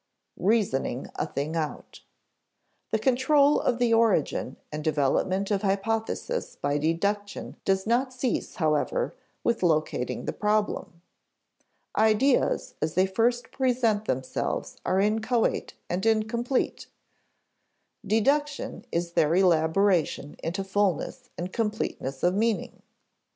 [Sidenote: 0.35 0.49
"Reasoning 0.49 1.07
a 1.15 1.27
thing 1.31 1.55
out"] 1.55 1.99
The 2.89 2.97
control 2.97 3.59
of 3.61 3.77
the 3.77 3.93
origin 3.93 4.57
and 4.71 4.83
development 4.83 5.51
of 5.51 5.61
hypotheses 5.61 6.57
by 6.59 6.79
deduction 6.79 7.57
does 7.65 7.85
not 7.85 8.11
cease, 8.11 8.55
however, 8.55 9.13
with 9.43 9.61
locating 9.61 10.25
the 10.25 10.33
problem. 10.33 11.03
Ideas 11.95 12.73
as 12.81 12.95
they 12.95 13.05
first 13.05 13.51
present 13.51 14.05
themselves 14.05 14.75
are 14.83 14.99
inchoate 14.99 15.75
and 15.87 16.03
incomplete. 16.03 16.87
Deduction 18.03 18.85
is 18.91 19.11
their 19.11 19.35
elaboration 19.35 20.35
into 20.41 20.63
fullness 20.63 21.29
and 21.37 21.53
completeness 21.53 22.23
of 22.23 22.33
meaning 22.33 22.69
(see 22.71 22.77
p. 22.77 22.79
76). 22.79 22.83